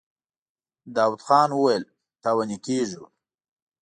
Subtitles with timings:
[0.95, 1.83] داوود خان وويل:
[2.21, 3.03] تاواني کېږو.